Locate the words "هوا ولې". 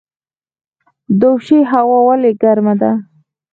1.71-2.31